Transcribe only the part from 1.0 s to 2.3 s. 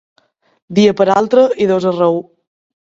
per altre i dos arreu.